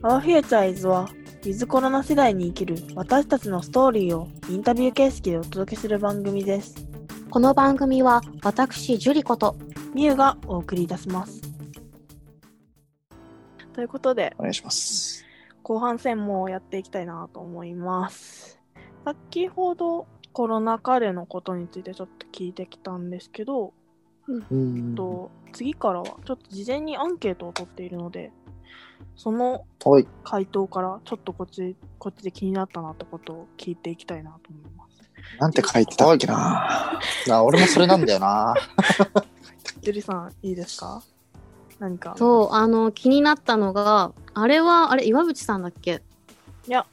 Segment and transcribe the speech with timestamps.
[0.00, 1.08] Our Future is は、
[1.42, 6.76] ウィズコロナ世代に生きる私たちのストーリーをインタビュー形式でお届けする番組です。
[7.30, 9.56] この番組は私、ジュリコと
[9.94, 11.42] みゆがお送りいたします。
[13.72, 15.24] ということで、お願いします。
[15.64, 18.60] 後半戦もやっていきたいなと思います。
[19.04, 23.74] 先ほどコロナ禍でのことについてちょっと聞いてきたんですけど、
[24.28, 28.30] うんと次からはちょっと事前にアンケートを取っているので、
[29.16, 30.06] そのはい。
[30.24, 35.38] 回答からちょっとこっちこっちで気になったなってことを聞いていきたいなと思います。
[35.40, 37.00] なんて書いてたっけな。
[37.26, 38.54] な俺もそれなんだよな。
[39.82, 41.02] ジュリさん、いいですか？
[41.78, 42.14] 何か。
[42.18, 46.02] そう、あの、気になったのが、あれは、あれ、岩渕さんだっけ？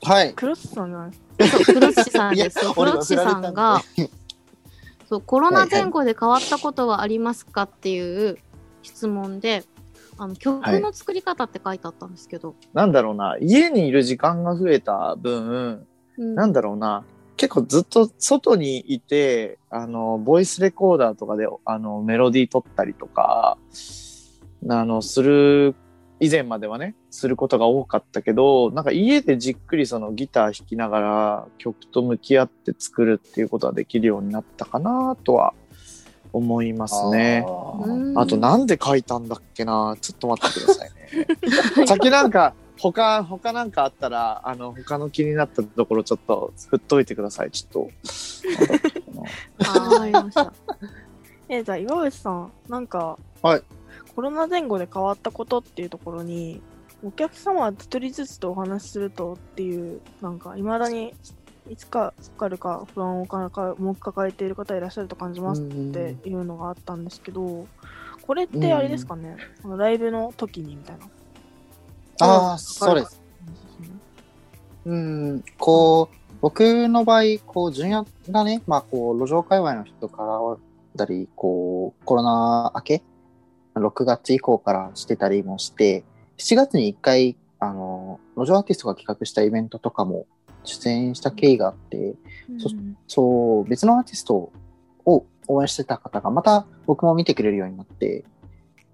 [0.04, 0.34] はい。
[0.34, 1.16] クロスさんじゃないで
[1.48, 2.60] すかそう、黒土さんいやです。
[2.60, 3.82] そう俺黒土さんが、
[5.10, 8.38] そう、コロナ前後で変わったことはありますかっていう
[8.84, 9.64] 質問で、
[10.18, 13.38] あの、曲の作り方って書いてあったんですけど、なんだろうな。
[13.42, 17.04] 家にいる時間が増えた分、うんなんだろうな。
[17.36, 23.58] 結構ずっと外にいて、あの、ボイスレコーダーとかで、あの、メロディー取ったりとか、
[24.70, 25.76] あの、する、
[26.22, 35.54] 以前まではね、することが多かったけど、なんか家でじっくりそのギター弾きながら曲と向き合って作るっていうことはできるようになったかなとは
[36.36, 37.46] 思いますね。
[38.16, 39.96] ああとなんで書いたんだっけな？
[40.02, 41.86] ちょっと待ってくださいね。
[41.88, 47.90] 先なんか、他、他なんかあったら、あの、他の気になったところちょっと振っといてください、ちょっと。
[49.60, 50.54] あーわかりました。
[51.48, 53.64] えじゃあ岩渕さん、なんか、はい
[54.16, 56.62] コロナ前後で変わったことっていうところに、
[57.04, 61.14] お客様は一人ずつとお話しするとっていう、なんか、いまだに
[61.70, 67.68] いつかかるか不安をかかも抱えている方いらっしゃると感じますっていうのがあったんですけど、
[68.26, 71.06] これってあれですかね、あのライブの時にみたいな。
[72.22, 73.22] ああ、そうです。
[74.86, 80.40] うん、こう、僕の場合、こう、純也がね、まあ、こう、路上界隈の人から
[80.96, 83.04] だり、こう、コロナ明け、
[83.74, 86.04] 6月以降からしてたりもして、
[86.38, 90.28] 7月に1回、あの、路上アーティストが企画したイベントとかも
[90.66, 92.16] 出演した経緯があって、
[92.58, 92.98] そうん。
[93.08, 94.52] そう、別のアーティスト
[95.06, 98.24] を応援してた方が、また僕も見てくれるようになって、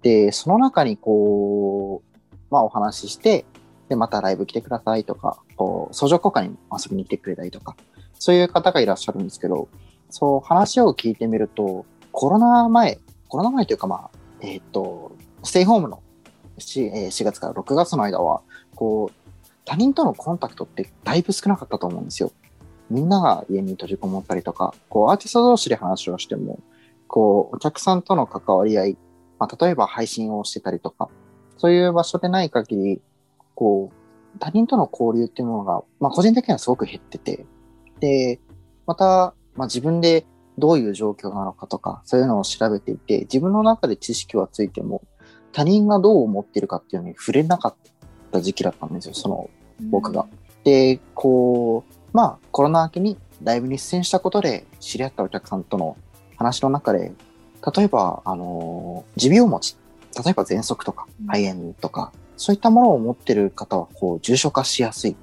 [0.02, 2.18] で、その中にこう、
[2.50, 3.44] まあお話しして、
[3.88, 7.76] で、またライブ来てくださいとか、こう、相乗効果に遊びに来てくれたりとか、
[8.18, 9.68] そういう方がいらっしゃるんですけど、
[10.10, 14.10] そう、話を聞いてみると、コロナ前、コロナ前というかまあ、
[14.40, 15.12] えっ、と、
[15.42, 16.02] ステイホームの
[16.58, 18.42] 4, えー4月から6月の間は、
[18.74, 19.21] こう、
[19.64, 22.32] 他人とのコンタクトってだいぶ少なかったと思うんですよ。
[22.90, 26.58] みんなが家に閉じこもったりとか、こう、アーティスト同士で話をしても、
[27.06, 28.98] こう、お客さんとの関わり合い、
[29.38, 31.08] まあ、例えば配信をしてたりとか、
[31.56, 33.02] そういう場所でない限り、
[33.54, 37.46] こう、他人との交流っていうものが、まあ、個人的にはすごく減ってて、
[38.00, 38.40] で、
[38.86, 40.26] また、まあ、自分で
[40.58, 45.02] どういう状況なのかとか、そういうのを調べていて、自分の中で知識はついても、
[45.52, 47.76] 他人がどう思ってるかっていうのに触れなかっ
[48.32, 49.50] た時期だったんですよ、その
[49.90, 50.26] 僕が。
[50.64, 55.96] で、こう、まあ、コロナ明けにライブに出演したことで知り合ったお客さんとの
[56.36, 57.12] 話の中で、
[57.76, 59.76] 例えば、あの、持病持ち、
[60.24, 61.26] 例えば喘息とかうん。
[61.26, 65.16] 肺炎とか、そういったものを持ってる方は、こう、重症化しやすい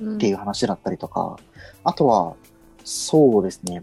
[0.00, 0.14] うん。
[0.16, 1.38] っていう話だったりとか、
[1.84, 2.34] あとは、
[2.84, 3.82] そうですね、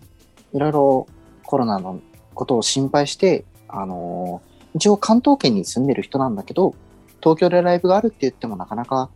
[0.53, 1.07] いろいろ
[1.45, 2.01] コロナの
[2.33, 4.41] ことを心配して、あの、
[4.75, 6.75] 一応関東圏に住んでる人なんだけど、
[7.21, 9.09] 東京でライブがあるって言ってもなかなか、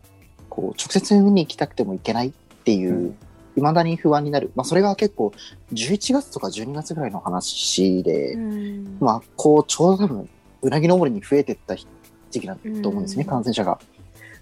[0.50, 2.32] こう、直接見に行きたくても行けないっ
[2.64, 3.16] ていう、
[3.56, 4.52] 未だに不安になる。
[4.56, 5.34] まあ、それが結構、
[5.74, 10.30] 11月とか12月ぐらいの話で、うんまあ、こう、ちょうど多分、
[10.62, 11.86] うなぎ登りに増えてった時
[12.32, 13.80] 期だと思うんですね、うん感染者が。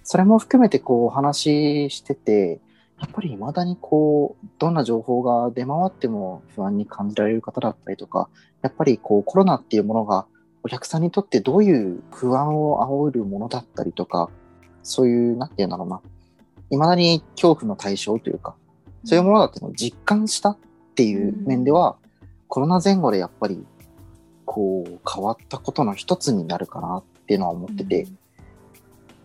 [0.03, 2.59] それも含めて、こう、お話ししてて、
[2.99, 8.29] やっぱり未だにこう、どんな情報が出回っても不安に感じられる方だったりとか、
[8.61, 10.25] やっぱりこう、コロナっていうものが、
[10.63, 14.29] お客さんにとってどういう不安を煽るものだったりとか、
[14.84, 16.02] そういう、なんていうんだろうな、
[16.69, 18.55] 未だに恐怖の対象というか、
[19.03, 20.58] そういうものだっていうのを実感したっ
[20.96, 21.97] ていう面では、
[22.47, 23.66] コロナ前後でやっぱり、
[24.46, 28.08] こう、変わったことの一つになるかなっていうのは思ってて、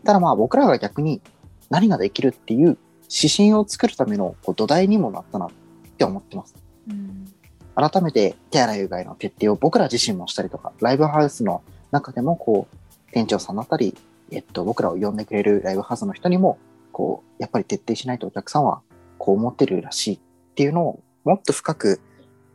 [0.05, 1.21] ただまあ僕らが逆に
[1.69, 2.79] 何ができるっていう
[3.11, 5.51] 指針を作るためのこう土台にもなったなっ
[5.99, 6.55] て思ってます。
[6.89, 7.36] うん
[7.77, 11.63] 改めて手洗いうがいの徹底を僕ら自身もしたりとか、ライブハウスの
[11.93, 12.77] 中でもこう、
[13.13, 13.95] 店長さんだったり、
[14.31, 16.59] えっと、僕らを呼んでくれるライブハウスの人にも、
[16.91, 18.81] こう、やっぱり徹底しないとお客さんは
[19.19, 20.19] こう思ってるらしいっ
[20.55, 22.01] ていうのをもっと深く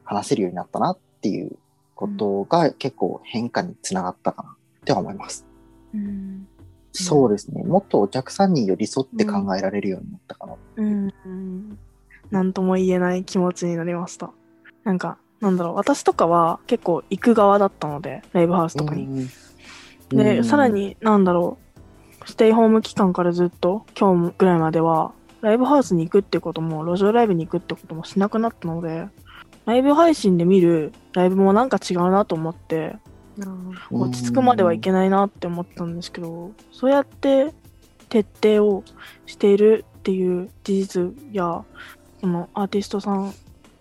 [0.04, 1.52] 話せるようになったなっていう
[1.96, 5.46] ことが結構変化につながったかなって思います。
[5.94, 6.48] うん
[6.94, 7.64] そうですね。
[7.64, 10.56] もっとお客さんに寄り添って考えられるようになったかな。
[10.76, 11.14] うん。
[11.26, 11.80] うん。
[12.32, 14.32] なんとも言えない気持ちになりました。
[14.84, 19.06] なんか、なんだろう、私とかは結構行く側だったので、ライブハウスとかに。
[19.06, 19.30] うん
[20.16, 20.44] で、うん。
[20.44, 21.58] さらに、なんだろ
[22.26, 29.08] う、ステイホーム期間からずっと、今日ぐらいまでは、ライブハウスに行くってことも、路上ライブに行くってこともしなくなったので、
[29.66, 32.96] ライブ配信で見るライブもなんか違うなと思って、
[33.90, 37.54] 落ち着くまではいけないなって思ったんですけど、そうやって
[38.10, 38.84] 徹底を
[39.26, 41.64] しているっていう事実や、
[42.22, 43.34] このアーティストさん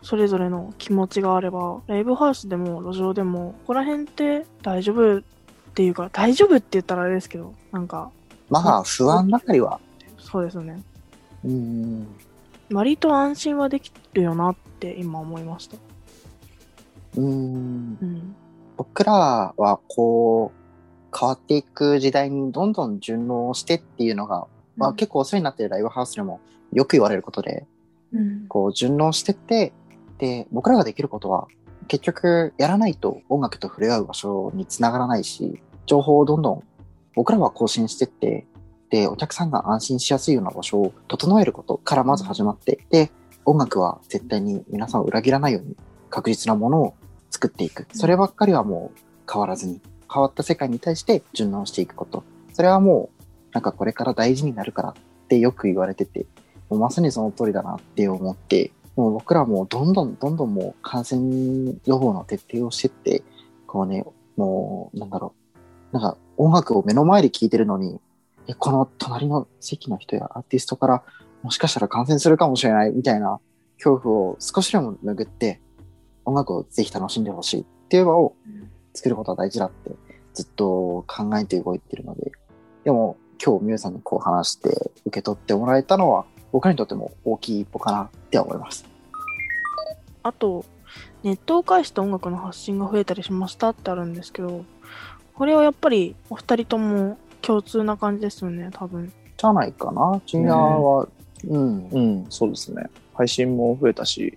[0.02, 5.22] それぞれの気持ちがあれば、ライブハウスでも路上でも、ここら辺って大丈夫っ
[5.74, 8.10] ていうか、大丈夫って言ったらあれですけど、なんか、
[8.48, 9.80] まあ、不安ばかりは。
[10.18, 10.82] そうですね。
[11.44, 12.06] うん。
[12.72, 15.76] 割と安心はできるよなって今思いました。
[17.16, 18.34] うんうん。
[18.76, 26.40] 僕らはこう、変わっていく時代にどんどん順応してっていうのが、まあ結構お世話になっているライブハウスでも
[26.72, 27.66] よく言われることで、
[28.12, 28.46] うん。
[28.48, 29.72] こう順応してって、
[30.20, 31.48] で、僕らができることは、
[31.88, 36.62] 結局やらないと音楽と触れ合う場所につながらないし、情報をどんどん
[37.16, 38.46] 僕らは更新してって、
[38.90, 43.10] で、お客さんが安心しやすいような場所を整えることからまず始まって、で、
[43.44, 45.76] 音楽は絶対に皆さんを裏切らないように
[46.10, 46.94] 確実なものを
[47.30, 47.86] 作っていく。
[47.94, 49.00] そればっかりはもう
[49.32, 49.80] 変わらずに、
[50.12, 52.24] 変わった世界に対して順応していくこと。
[52.52, 54.94] それはもう、なんかこれから大事になるからっ
[55.28, 56.26] てよく言われてて、
[56.68, 63.22] もうまさにその通りだなって思って、もう僕らもどんどんどんどんもう感染予防の徹底をしてって、
[63.66, 64.04] こうね、
[64.36, 65.34] もう、なんだろ
[65.92, 65.94] う。
[65.94, 68.00] なんか音楽を目の前で聴いてるのに、
[68.46, 71.02] え、この隣の席の人やアーティストから
[71.42, 73.40] もしかしたら感染するかもしれないみたいな
[73.76, 75.60] 恐怖を少しでも拭って、
[76.24, 78.36] 音楽をぜひ楽しんでほしいっていう場を
[78.94, 79.90] 作ることは大事だって
[80.34, 82.30] ずっと考えて動いてるので、
[82.84, 84.68] でも今日ミュウさんにこう話して
[85.06, 88.84] 受け取ってもらえたのは僕らにとっても大きい一歩かなって思います。
[90.22, 90.64] あと、
[91.22, 94.64] ネットを介して音楽の発信が増えたりしましたってあるんですけど、
[95.34, 99.12] これはやっぱりお二人とも共通な感じですよね、多分。
[99.36, 100.20] じゃないかな。
[100.26, 101.08] ジュニアは、
[101.48, 101.88] うん。
[101.88, 102.84] うん、そうですね。
[103.14, 104.36] 配信も増えたし、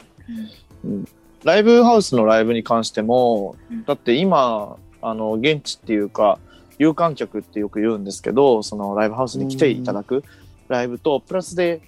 [0.83, 1.05] うん
[1.43, 6.39] ライブハウスのライブに関しても、うんだって今、あの、現地っていうか、
[6.79, 10.23] 有観客ってよく言うんですけど、そのライブハウスに来ていただく
[10.69, 11.81] ライブと、プラスで、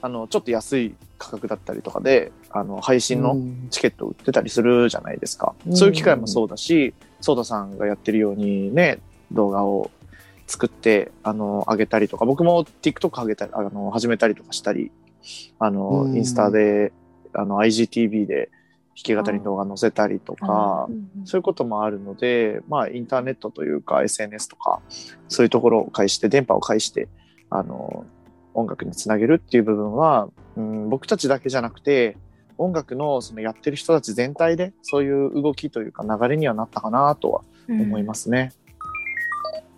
[0.00, 3.68] あの、ちょっと安い価格だったりとかで、あの、配信のうん。
[3.70, 5.54] チケット売ってたりするじゃないですか。
[5.66, 5.76] うん。
[5.76, 9.00] そういう機会もそうだし、ソーダさんがやってるようにね、
[9.32, 9.90] 動画を
[10.46, 14.90] 作って、あの、上げたりとか、僕も TikTok 上げたり、あの、始めたりとかしたり、
[15.58, 16.16] あの、うん。
[16.16, 16.92] インスタで、
[17.32, 18.50] あの、IGTV で
[18.98, 24.80] 弾き語りの動画載せたりとか、うんそういうこともあるので、まあ、インターネットというか、SNS とか、
[25.28, 27.08] そういうところを介して、電波を介して、
[27.50, 28.06] あの、
[28.58, 32.16] 音楽につなげるっていう部分は、うん、僕たちだけじゃなくて、
[32.58, 38.52] 音楽のそのやってる人たち全体で、そういう動きというか流れにはなったかなとは思いますね。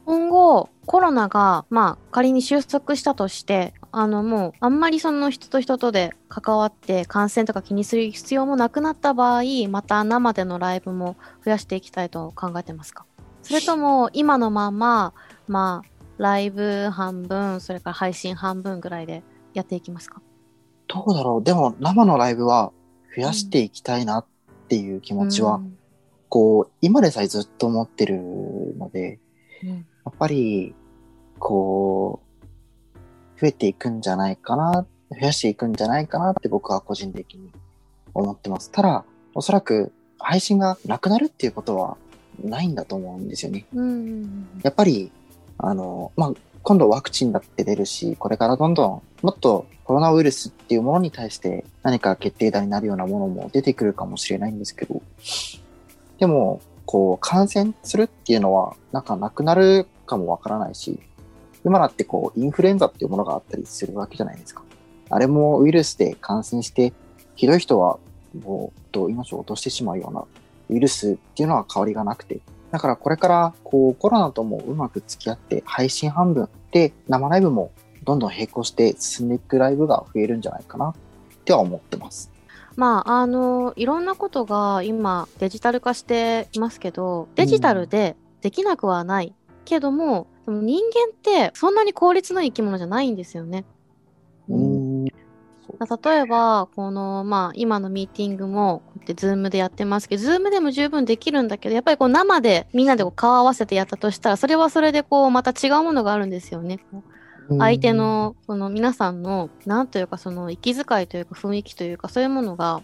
[0.07, 13.05] 今後コロナがまあ仮に収束したとしてあのもうあんまりその人と人とで関わって感染とか気にする必要もなくなった場合また生でのライブも増やしていきたいと考えてますか？
[13.43, 15.13] それとも今のまま
[15.47, 15.90] まあ
[16.21, 19.23] ライブ半分それから配信半分ぐらいで
[19.55, 20.21] やっていきますか？
[20.87, 21.43] どうだろう。
[21.43, 22.73] でも生のライブは
[23.17, 24.27] 増やしていきたいなっ
[24.69, 25.77] ていう気持ちは、うん
[26.29, 28.21] こう、今でさえずっと思ってる
[28.79, 29.19] ので、
[29.65, 29.77] うんや
[30.11, 30.75] っぱり、
[31.41, 32.21] こ
[32.95, 37.51] う、増えていくんじゃないかな、増やしていくんじゃないかなって僕は個人的に
[38.15, 38.71] 思ってます。
[38.71, 41.97] ただ、おそらく配信がなくなるっていうことは
[42.45, 43.67] ないんだと思うんですよね。
[43.75, 45.11] うんやっぱり、
[45.63, 55.03] あの、まあ、今度ワクチンだって出るし、これからどんどんもっとコロナウイルスっていうものに対して何か決定打になるようなものも出てくるかもしれないんですけど、
[56.19, 61.01] でも、こう、感染するっていうのは、なんかなくなるかもわからないし、
[61.65, 64.63] 今だってこう、インフルエンザっていうものがあったりするわけじゃないですか。
[65.09, 66.93] あれもウイルスで感染して、
[67.35, 67.99] ひどい人は
[68.45, 70.25] もう、と命を落としてしまうような
[70.69, 72.41] ウイルスっていうのは変わりがなくて、
[72.71, 77.73] だからこれからこうコロナともうまく付き合って配信半分で生ライブも
[78.05, 80.95] どんどん並行して進んでいくライブが増えるんじゃないかなっ
[81.45, 82.31] ては思ってます。
[82.77, 89.35] まあ、あの、いろんなことが今デジタル化していますけど、デジタルでできなくはない
[89.65, 93.65] けども、でも人間ってそんなに効率のいい生き物じゃないんですよね。
[95.87, 106.81] 例えば、この、まあ、今のミーティングも、こうやって Zoom でやってますけど、 Zoom でも十分できるんだけど、やっぱりこう生でみんなでこう顔合わせてやったとしたら、それはそれでこう、また違うものがあるんですよね。
[107.59, 112.83] 相手の、この皆さんの、なんというか、その息遣いというか雰囲気というか、そういうものが、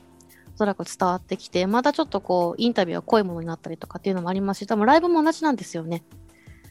[0.54, 6.02] おそらく伝わってきて、またちょっとこう、インタビューが濃いものになったりとかっていうのもありますし、多分ライブも同じなんですよね。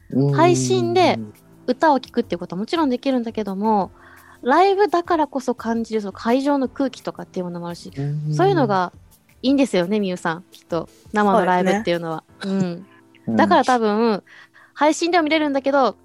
[0.09, 1.19] うん配信で、
[1.67, 3.91] 歌を聴くっていうことはもちろんできるんだけども、
[4.45, 7.91] ライブだからこそ感じるその会場の空気とかっていうものもあるし、
[8.31, 8.93] そういうの、が
[9.41, 10.43] いいんですよね、みゆさん。
[10.51, 10.87] きっと。
[11.13, 12.23] 生のライブっていうのは。
[12.43, 12.85] うん。
[13.35, 14.23] だから多分、
[14.75, 15.97] 配信では見れるんだけど、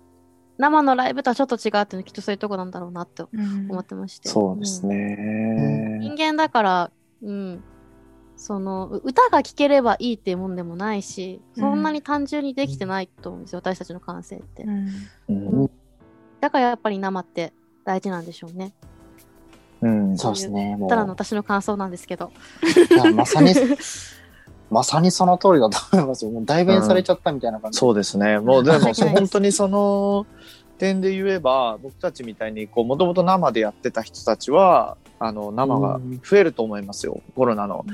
[0.56, 4.30] 生のライブとはちょっと違うっていうのはきっとそういうとこなんだろうなってうん思ってまして。
[4.30, 5.98] そうですうんね。
[6.00, 6.90] 人間だから、
[7.22, 7.62] うん。
[8.36, 14.62] その、う歌が聴ければいいっていうもんでもないし、そんなに単純にできてないと思うんですよ、私たちの感性って。
[14.62, 14.88] うん
[15.28, 15.70] うん
[16.40, 17.52] だからやっぱり生って
[17.84, 18.72] 大事なんでしょうね。
[19.82, 20.76] うんそうですね。
[20.76, 22.30] もうただの私の感想なんですけど。
[22.90, 23.54] いやまさに、
[24.70, 26.30] まさにその通りだと思いますよ。
[26.30, 27.78] もう代弁されちゃったみたいな感じ。
[27.78, 28.38] そうですね。
[28.38, 30.26] もうでも、 本当にその
[30.78, 37.20] 点で言えば、僕たちみたいに、こう、もともと生でやってた人たちは、あの、生が増えると思いますよ。
[37.34, 37.84] コロナの、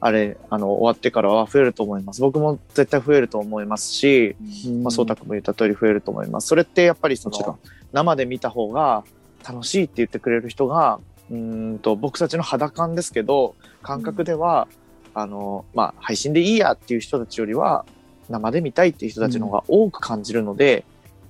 [0.00, 2.20] あれ、あの、終わってからは増えると思います。
[2.20, 4.36] 僕も絶対増えると思いますし、
[4.66, 6.48] うんまあ、そうたくんも言った通り増えると思います。
[6.48, 7.58] それってやっぱりその、
[7.92, 9.04] 生で見た方が
[9.46, 14.68] 楽しいって言ってくれる人が、うーんと、僕たちの肌感ですけど、感覚では、
[15.14, 17.84] あの、まあ、配信でいいやっていう人たちよりは、
[18.28, 20.84] 生で見たいっていう人たちの方が多く感じるので、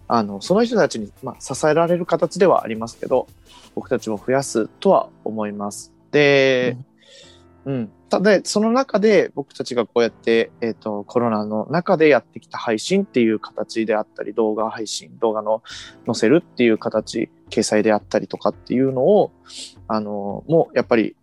[0.07, 3.27] あの、その人たちに、まあ、支えられる形ではありますけど、
[3.75, 5.93] 僕たちも増やすとは思います。
[6.11, 6.77] で、
[7.65, 7.91] うん。
[8.15, 15.65] ただ、その中で僕たちがこうやって、えっ、と、コロナの中でやってきた配信っていう形であったり、動画配信、動画の
[16.07, 19.33] 載せるっていう形、掲載であったりとかっていうのを、
[19.89, 21.17] あの、もうやっぱり、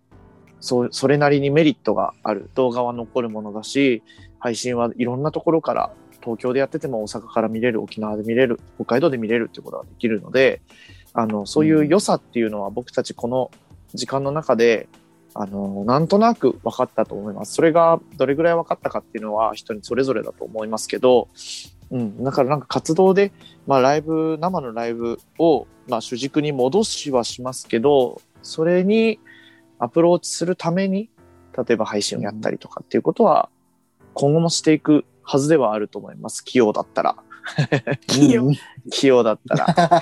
[0.59, 2.49] そう、それなりにメリットがある。
[2.55, 4.03] 動画は残るものだし、
[4.39, 10.61] 配信はいろんなところから、東京でやってても大阪から見れる、沖縄で見れる、北海道で見れるってことができるので、
[11.13, 13.49] あの、そういう良さっていうのは僕たちこの
[13.93, 14.89] 時間の中で、
[15.33, 17.53] あの、なんとなく分かったと思います。
[17.53, 21.29] それがどれぐらい分かったかっていうのは人にそれぞれだと思いますけど、
[21.91, 23.31] うん、だからなんか活動で、
[23.67, 29.19] まあライブ、生のライブを、まあ主軸に戻しはしますけど、それに
[29.79, 31.09] アプローチするために、
[31.57, 33.49] 例えば配信をやったりとかっていうことは、
[34.13, 36.43] 今後もしていくはずではあると思います。
[36.43, 37.15] 器用だったら。
[38.07, 38.55] 器用うん
[38.91, 40.01] 器用だったら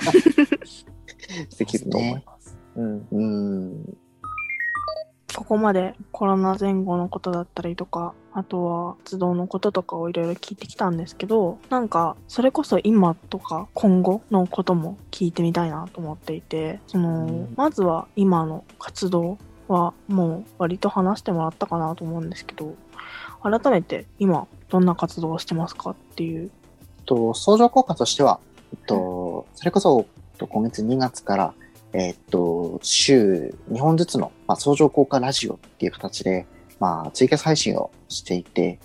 [1.58, 2.58] できると思います。
[2.76, 3.06] うん。
[3.10, 3.98] うん。
[5.34, 22.74] ここまでコロナ前後のことだったりとか、あとは活動のこととかをいろいろ聞いてきたんですけど、なんかそれこそ今とか今後のことも聞いてみたいなと思っていて、その、うんまずは今の活動はもう割と話してもらったかなと思うんですけど、
[23.42, 26.50] 改めて今どんな活動をしてますかっていう。
[27.06, 28.40] と、相乗効果としては、
[28.72, 31.54] えっと、それこそ、えっと今月2月から、
[31.92, 36.46] えっと、週2本ずつの、まあ、相乗効果ラジオっていう形で、
[36.78, 38.78] まあ、ツイキャス配信をしていて、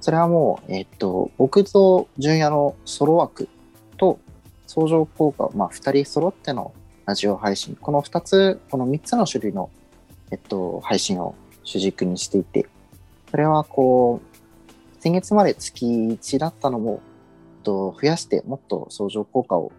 [0.00, 3.48] それはもう、えっと、僕と純也のソロ枠
[3.96, 4.18] と、
[4.66, 6.72] 相乗効果、まあ、二人揃っての
[7.06, 9.70] ラジオ配信、この二つ、この三つの種類の、
[10.30, 12.66] えっと、配信を主軸にしていて、
[13.30, 14.30] それはこう、
[15.00, 17.00] 先月まで月1だったのも、
[17.56, 19.70] えっと増やしてもっと相乗効果を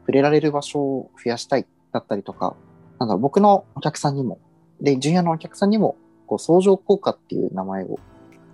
[0.00, 1.66] 触れられる場所を増やしたい。
[1.92, 2.56] だったりとか、
[2.98, 4.38] なんだろう僕のお客さんにも、
[4.80, 7.98] で、純也のお客さんにも、こう、相乗効果っていう名前を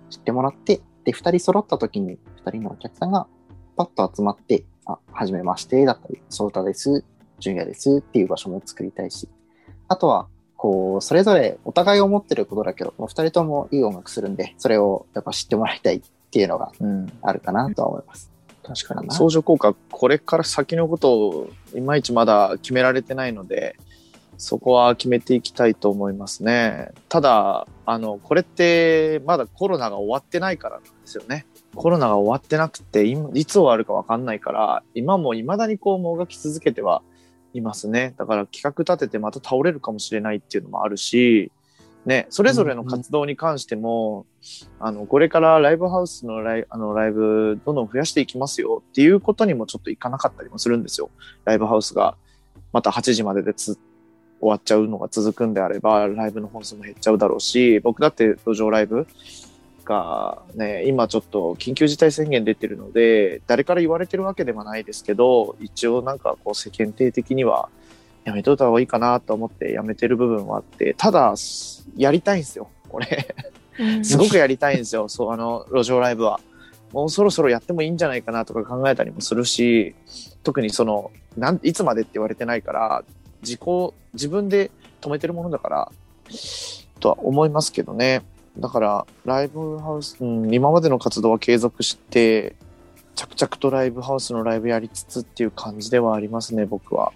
[0.09, 3.27] 知ってもらって、で、二人揃った時に、二人のお客さんが
[3.75, 7.03] パッと集まって、あ、はじめまして、だったり、ソータです、
[7.39, 9.29] 純也ですっていう場所も作りたいし、
[9.87, 16.01] あとは、こう、それぞれお互い思ってることだけど、もう二人ともいい音楽するんで、それをやっぱ知ってもらいたいっ
[16.31, 17.11] ていうのがうん。
[17.21, 18.31] あるかなとは思います。
[18.67, 19.09] 確かに。
[19.11, 23.77] 相乗効果、これから先のことをいまいちまだ決められてないので、
[24.37, 26.91] そこは決めていきたいと思いますね。
[27.07, 31.45] ただ、あの、これってまだコロナが終わってないからなんですよね。
[31.75, 37.01] コロナが終わってなくて、今いつ終わるかわかんないから、今も未だにこう、もがき続けては
[37.53, 38.13] いますね。
[38.17, 41.51] だから企画立ててまた倒れるかもしれないっていうのもあるし、
[42.07, 44.25] ね、それぞれの活動に関しても、
[44.79, 51.09] あの、これからライブハウスのライあのライブどんどん増やしていきますよっていうことにもちょっといかなかったりもするんですよ。
[51.43, 52.15] ライブハウスが
[52.71, 53.77] また8時まででつ
[54.39, 59.05] 終わっちゃうのが続くんであれば、ライブの本数も減っちゃうだろうし、僕だって路上ライブ
[59.83, 67.67] がね、今ちょっと緊急事態宣言出てるので、誰から言われてるわけではないですけど、一応なんかこう世間体的には
[68.27, 71.33] やめといた方がいいかなと思ってやめてる部分はあって、ただ、
[71.95, 73.33] やりたいんですよ、これ。
[73.79, 76.41] うんすごくやりたいんですよ、そう、あの、路上ライブは。
[76.91, 79.95] もうそろそろやってもいいんじゃないかなとか考えたりもするし、
[80.43, 83.03] 特にその、なん、いつまでって言われてないから、
[83.43, 83.61] 自己、
[84.13, 85.91] 自分で止めてるものだから、
[86.99, 88.23] とは思いますけどね。
[88.57, 92.55] だから、ライブハウス、うん、今までの活動は継続して、
[93.15, 97.13] 着々とライブハウスのライブやりつつっていう感じではありますね、僕は。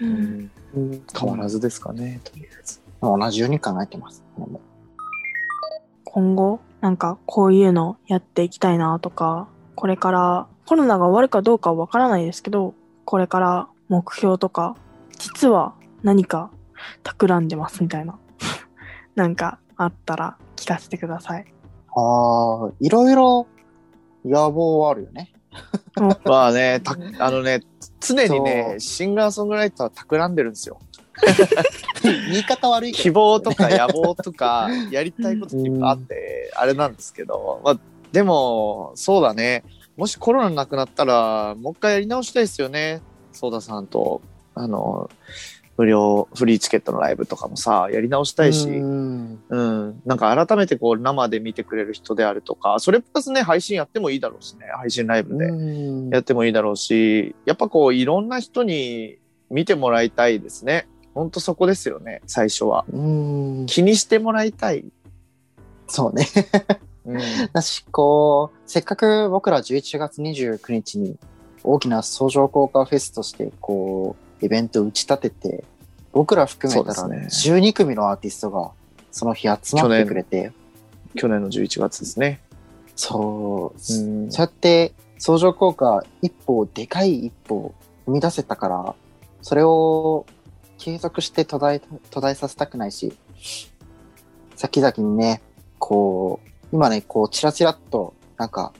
[0.00, 0.08] うう
[0.80, 2.80] んん、変わらずですかね、とりあえず。
[3.00, 4.24] 同じように考えてます。
[6.04, 12.74] 今後、なんかこういうのやっていきたいなとか、これからコロナが終わるかどうかはわからないですけど、
[13.04, 14.76] これから目標とか、
[15.18, 16.50] 実は何か
[17.02, 18.18] 企んでますみたいな。
[19.14, 21.46] なんかあったら聞かせてください。
[21.94, 23.46] ああ、いろいろ
[24.24, 25.32] 野望はあるよね。
[26.24, 27.62] まあね、たあのね、
[28.00, 30.78] 常にそね、うシンガーソングライターは企んでるんですよ。
[32.02, 33.02] 言い方悪いけど。
[33.02, 37.78] 希望とか野望とか、 やりたいことっていっぱいあって、あれなんですけど、まあ、
[38.12, 39.64] でも、そうだね。
[39.96, 43.02] もしコロナなくなったら、もう一回やり直したいですよね。
[43.32, 44.22] ソーダさんと、
[44.54, 45.10] あの、
[45.78, 50.02] 無料、フリーチケットのライブとかもさ、やり直したいし、うんうん。
[50.04, 55.44] なんか改めてこう生で見てくれる人であるとか、それプラスね、配信やってもいいだろうしね、配信ライブで。
[55.44, 59.18] うんやってもいいだろうし、やっぱこういろんな人に
[59.50, 60.88] 見てもらいたいですね。
[61.14, 62.84] ほんとそこですよね、最初は。
[62.92, 64.84] うん気にしてもらいたい。
[65.86, 66.26] そうね。
[67.06, 67.18] うん。
[67.54, 71.16] だし、こう、せっかく僕ら11月29日に
[71.62, 75.64] 大きな相乗効果フェスとして、こう、イベントを打ち立てて、
[76.12, 78.70] 僕ら含めたらそうです12組のアーティストが
[79.10, 80.52] その日集まってくれて、
[81.14, 82.40] 去年の11月ですね。
[82.94, 84.30] そう、うん。
[84.30, 87.74] そうやって相乗効果一歩、でかい一歩を
[88.06, 88.94] 生み出せたから、
[89.42, 90.26] それを
[90.78, 93.12] 継続して途絶え、途絶えさせたくないし、
[94.56, 95.42] 先々にね、
[95.78, 98.72] こう、今ね、こう、チラチラっと、なんか、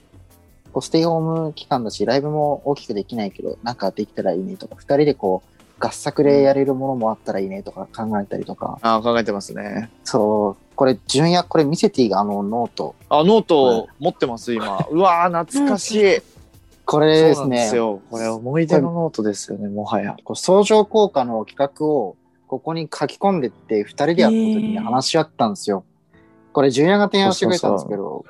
[0.78, 9.90] こうステイホーム期間だし、ライブも大きくできないけど、なんかできたらいいねとか、二人でこう、合作でやれるものもあったらいいねとか考えたりとか、あ考えてますね。
[10.04, 12.14] そう、これ、純也、これ見せていい？
[12.14, 12.94] あのノート。
[13.08, 14.86] あ、ノート持ってます、今。
[14.88, 16.20] うわー、懐かしい。
[16.84, 17.72] これですね。
[17.72, 20.16] これ思い出のノートですよね、もはや。
[20.22, 22.14] こう相乗効果の企画を
[22.46, 25.82] ここに書き込んでって二人でやった時に話し合ったんですよ。
[26.52, 28.24] これ、純也が提案してくれたんですけど、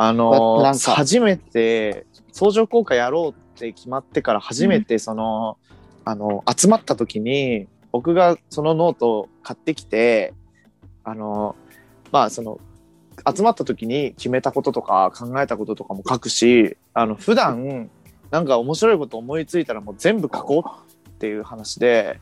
[0.00, 5.58] あの初めて、相乗効果やろうって決まってから初めて、その、
[6.04, 10.34] あの、集まった時に、僕がそのノートを買ってきて、
[11.04, 11.56] あの、
[12.12, 12.60] まあ、その、
[13.34, 17.90] 集まった時に決めたこととか考えたこととかも書くし、あの、普段、
[18.30, 22.20] なんか面白いこと思いついたらもう全部書こうっていう話で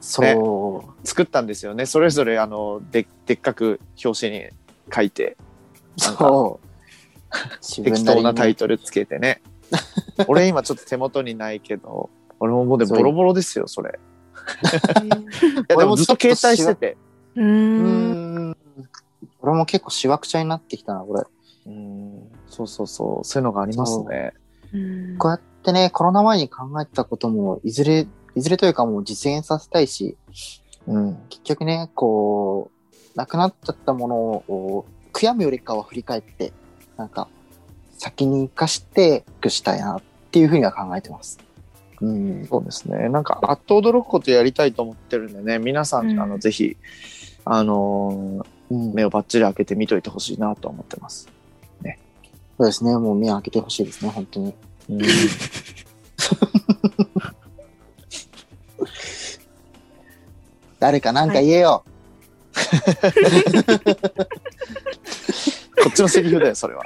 [0.00, 1.86] そう、作ったんですよね。
[1.86, 4.46] それぞれ、あの、で、でっかく表紙に
[4.94, 5.36] 書いて。
[5.96, 6.67] そう。
[7.60, 9.42] 自 適当なタイトルつけてね。
[10.28, 12.10] 俺今ちょっと手元にないけど、
[12.40, 13.98] 俺ももうでボロボロですよ、それ。
[15.04, 15.08] い
[15.68, 16.96] やでもずっと携帯してて。
[17.36, 17.42] う。
[17.42, 18.56] うんん。
[19.40, 21.22] 俺も結構しわくちゃになってきたな、これ。
[21.66, 24.32] うん、そうそうそう、そういうのがありますね。
[24.72, 30.16] うんこうやってね、コロナ前に考えてたことも、いずれ、いずれというかもう実現させたいし、
[30.86, 31.18] うん。
[31.28, 32.70] 結局ね、こ
[33.14, 36.52] う、なくなっちゃったものを悔やむよりかは振り返って、
[36.98, 37.28] なんか、
[37.96, 41.38] 先に生かして、くしたいなっていうふうには考えてます。
[42.02, 42.46] うん。
[42.46, 43.08] そうですね。
[43.08, 46.76] なんか、あっと驚くことやりたいと思ってるんでね、皆さん、うんあの、ぜひ、
[47.46, 51.30] あのーうん、目をバッチリ開けて見といてほしいなと思ってます。
[52.58, 52.98] そうですね。
[52.98, 54.52] もう目を開けてほしいですね、本当に。
[54.90, 54.98] うん、
[60.80, 61.84] 誰かなんか言えよ。
[62.52, 62.60] こ
[65.88, 66.82] っちのセリフだよ、それは。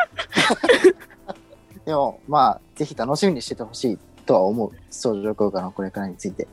[1.84, 4.70] でも、まあ、ぜひ楽しみにしててほしいとは思う。
[4.90, 6.46] 相乗効果のこれからについて。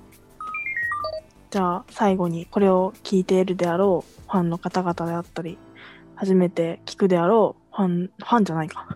[1.52, 5.58] じゃあ最後にこれを聞いているであろうファンの方々であったり、
[6.16, 8.88] 初めて聞くであろうファン、ファンじゃないか。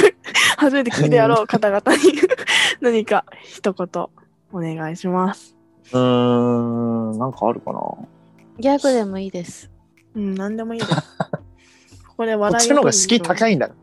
[0.56, 2.02] 初めて聞くであろう方々に
[2.80, 4.06] 何か一言
[4.52, 5.56] お願いします。
[5.92, 7.78] うーん、なんかあるかな。
[7.78, 8.08] こ
[8.58, 9.70] ギャグでもいいです。
[10.14, 10.92] うん、何でもいいです。
[12.16, 13.20] ここでっ笑いちの方が好きい。
[13.20, 13.68] 高いんだ。
[13.70, 13.74] こ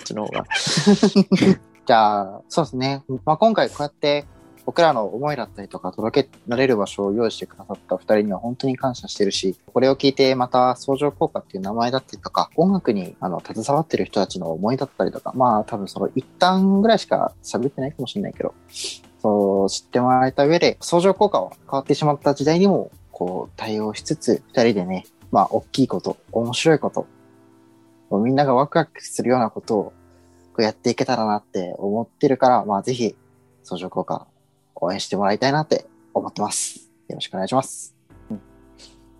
[0.00, 0.44] っちの方が。
[1.86, 3.04] じゃあ、そうですね。
[3.24, 4.24] まあ、今回こうやって
[4.64, 18.54] 僕らの思いだったりとか届けられる場所を用意してくださったお二人には本当に感謝してるし、これを聞いてまた相乗効果っていう名前だったりとか、音楽にあの携わってる人たちの思いだったりとか、まあ多分その一旦ぐらいしか喋ってないかもしれないけど、
[19.24, 27.06] ことを知ってもらえた上で、相乗効果は変わってしまった時代にも、こう、対応しつつ、二人でね、まあ、大きいこと、面白いこと、
[28.10, 29.92] もうみんながワクワクするようなことを、
[30.52, 33.16] こうやっていけたらなって思ってるから、まあ、ぜひ、
[33.64, 34.26] 相乗効果、
[34.76, 36.90] 応援してもらいたいなって思ってます。
[37.08, 37.94] よろしくお願いします。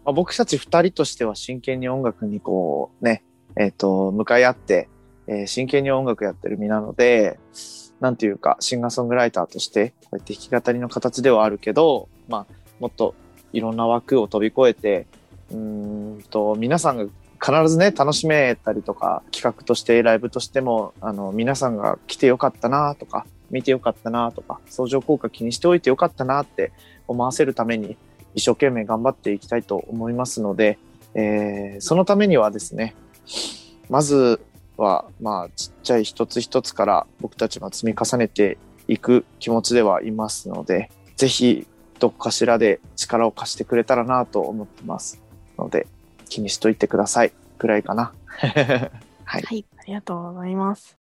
[0.05, 3.25] まあ、僕たち二人としては真剣に音楽にこうね、
[3.57, 4.88] えっ、と、向かい合って、
[5.27, 7.38] えー真剣に音楽やってる身なので、
[8.01, 13.14] なんていうか、シンガーソングライターとして、こうやって弾き語りの形ではあるけど、まあ、もっと
[13.53, 15.07] いろんな枠を飛び越えて、
[15.51, 17.07] うんと、皆さんが
[17.44, 26.72] 必ずね、楽しめたりとか、企画として、ライブとしても、あの、皆さんが来てよかったなとか、見てよかったなとか、相乗効果気にしておいてよかったなって
[27.07, 27.98] 思わせるために、
[28.35, 30.78] 一生懸命頑張っていきたいと思いますので、
[31.14, 32.94] えーそのためにはですね、
[33.90, 34.40] まず
[34.78, 38.57] は、まあ、ちっちゃい一つ一つから僕たちが積み重ねて
[38.88, 41.66] いく気持ちではいますので、ぜひ、
[42.00, 45.20] どっかしらで力を貸してくれたらなと思ってます。
[45.59, 45.87] ので、
[46.35, 47.33] 気にしといてください。
[47.59, 48.12] くらいかな。
[49.25, 49.42] はい。
[49.42, 49.64] はい。
[49.79, 50.99] ありがとうございます。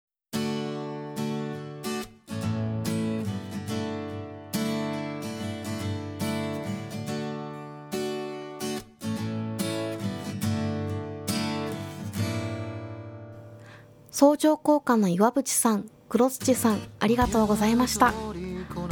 [14.11, 18.13] 相乗効果の岩渕さん、黒土さん、ありがとうございました。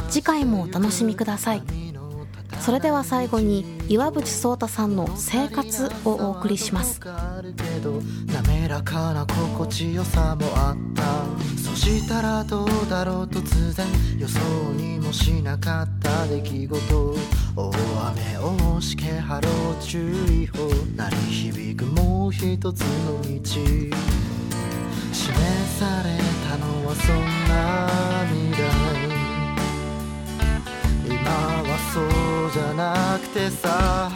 [0.08, 1.89] 次回もお楽しみください。
[2.60, 7.00] それでは最後に岩渕壮太さんの生活をお送りします。
[7.02, 11.02] 滑らかな心地よさもあった。
[11.58, 13.86] そしたらどうだろう突然
[14.18, 14.38] 予想
[14.74, 17.16] にもしなかった出来事。
[17.56, 17.72] 大
[18.10, 19.48] 雨を押しけ波浪
[19.80, 23.26] 注意報鳴り響くもう一つの道。
[23.44, 23.94] 示
[25.78, 26.18] され
[26.48, 27.16] たのはそん
[27.48, 27.88] な
[28.26, 28.64] 未来。
[31.06, 32.19] 今はそう
[32.52, 34.10] じゃなくてさ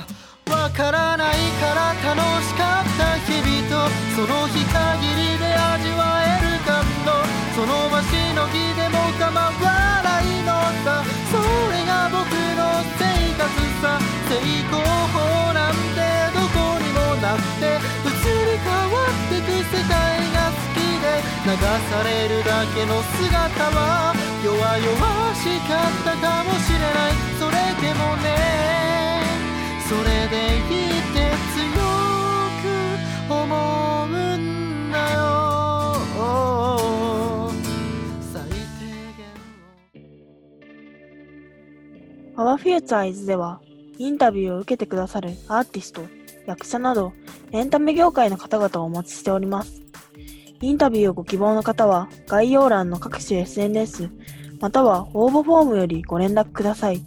[0.50, 3.86] わからないから楽しかった日々と
[4.18, 7.14] その日限りで味わえる感動。
[7.54, 10.50] その場しのぎでも構わないの
[10.82, 11.06] さ。
[11.30, 11.38] そ
[11.70, 12.26] れが僕
[12.58, 13.06] の生
[13.38, 13.46] 活
[13.80, 14.02] さ。
[14.26, 14.34] 成
[14.66, 16.02] 功法なんて
[16.34, 18.18] どこにもなくて移
[18.50, 19.94] り変わってく世界
[20.34, 27.33] が好きで流されるだけの姿は弱々しかったかもしれない。
[42.36, 43.60] アワフューチャーイズでは、
[43.96, 46.02] インタビューを受けてくださるアーティスト、
[46.46, 47.12] 役者など、
[47.52, 49.82] エンタメ業界の方々をお待ちしております。
[50.60, 54.10] インタビューをご希望の方は、概要欄の各種 SNS、
[54.60, 57.04] または応募フォームよりご連絡ください。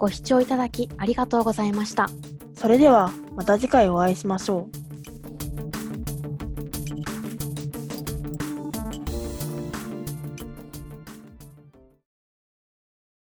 [0.00, 2.08] ご視聴いただきありがとうございました。
[2.54, 4.89] それでは、また次回お会いしましょう。